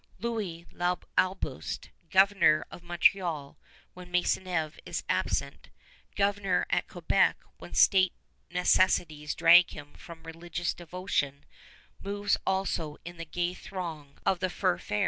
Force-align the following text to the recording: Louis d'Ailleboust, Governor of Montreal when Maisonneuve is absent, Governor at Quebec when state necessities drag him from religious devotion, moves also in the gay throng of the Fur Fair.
Louis 0.17 0.65
d'Ailleboust, 0.75 1.89
Governor 2.09 2.65
of 2.71 2.81
Montreal 2.81 3.55
when 3.93 4.09
Maisonneuve 4.09 4.79
is 4.83 5.03
absent, 5.07 5.69
Governor 6.15 6.65
at 6.71 6.87
Quebec 6.87 7.37
when 7.59 7.75
state 7.75 8.13
necessities 8.49 9.35
drag 9.35 9.69
him 9.69 9.93
from 9.93 10.23
religious 10.23 10.73
devotion, 10.73 11.45
moves 12.01 12.35
also 12.47 12.97
in 13.05 13.17
the 13.17 13.25
gay 13.25 13.53
throng 13.53 14.17
of 14.25 14.39
the 14.39 14.49
Fur 14.49 14.79
Fair. 14.79 14.99